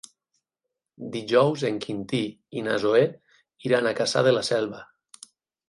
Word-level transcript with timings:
Dijous 1.15 1.65
en 1.69 1.77
Quintí 1.83 2.23
i 2.61 2.65
na 2.69 2.79
Zoè 2.87 3.03
iran 3.71 3.93
a 3.93 3.95
Cassà 4.03 4.27
de 4.31 4.35
la 4.37 4.47
Selva. 4.51 4.85